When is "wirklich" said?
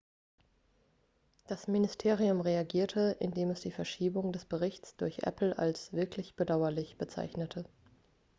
5.93-6.35